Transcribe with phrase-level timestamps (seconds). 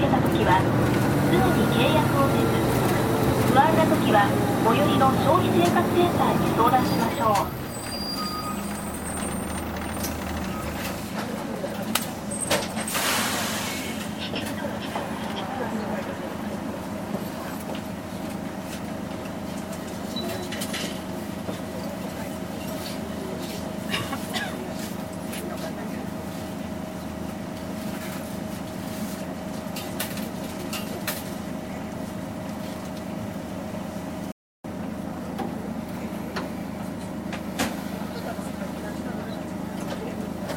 [0.00, 0.56] けた時は
[1.28, 2.56] すぐに契約をせず
[3.52, 4.24] 不安な時は
[4.64, 7.69] 最寄りの消費生活センターに相談しましょう。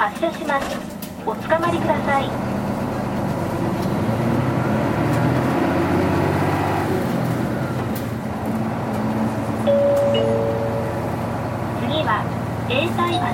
[0.00, 0.64] 発車します。
[1.26, 2.24] おつかまりください。
[11.84, 12.24] 次は
[12.70, 13.28] 永代橋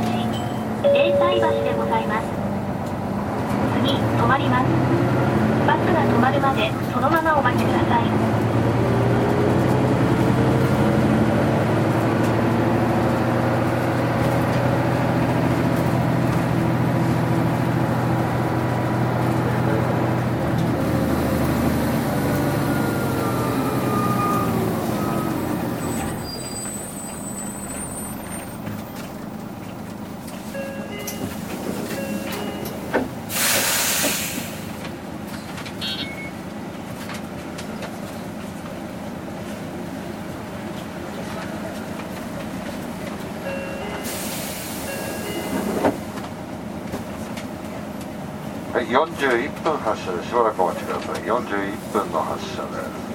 [0.91, 2.27] 永代橋でございます。
[3.85, 4.67] 次止まります。
[5.69, 8.07] バスが止まるまでそのままお待ちください。
[48.77, 51.23] はい、41分発車でしばらくお待ちください。
[51.23, 53.06] 41分の発車です。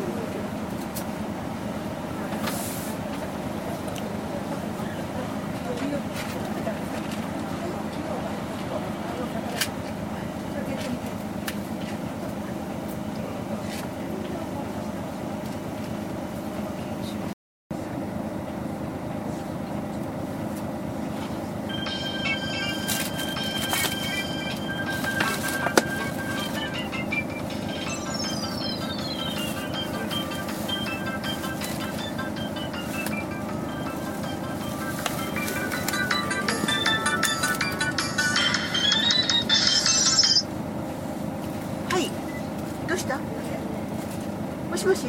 [44.81, 45.05] しもし？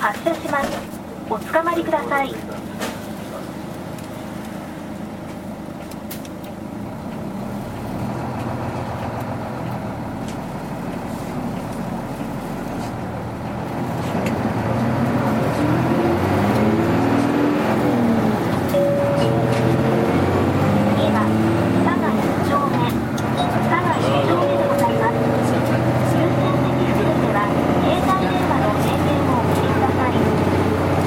[0.00, 0.70] 発車します。
[1.30, 2.62] おつかまりください
[21.02, 21.26] 今
[21.82, 25.16] 佐賀1丁目佐賀1丁目でございます
[26.12, 27.44] 優先席すべては
[27.82, 30.20] 携帯電話の電源をお切りください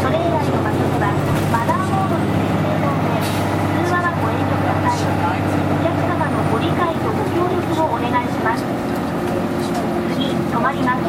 [0.01, 1.13] それ以外の場所では
[1.51, 8.63] マナーモードに設定の上通話はご遠慮くださいお客様のご理解とご協力をお願いします
[10.13, 11.03] 次止まります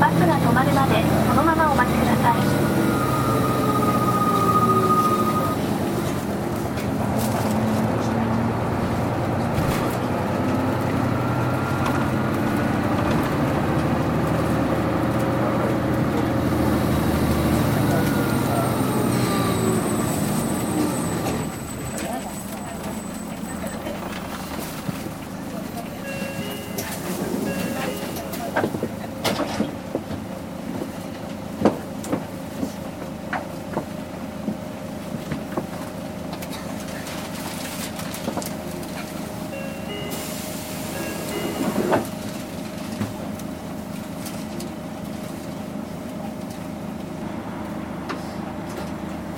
[0.00, 2.74] バスが止まるまでそのままお待ちください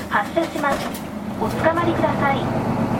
[0.09, 0.79] 発車します。
[1.41, 2.96] おつかまりください。